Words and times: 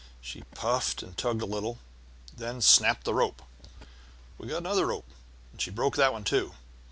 She 0.19 0.41
puffed 0.55 1.03
and 1.03 1.15
tugged 1.15 1.43
a 1.43 1.45
little, 1.45 1.77
and 2.31 2.39
then 2.39 2.61
snapped 2.61 3.03
the 3.03 3.13
rope. 3.13 3.43
We 4.39 4.47
got 4.47 4.57
another 4.57 4.87
rope, 4.87 5.05
and 5.51 5.61
she 5.61 5.69
broke 5.69 5.95
that 5.97 6.25
too. 6.25 6.53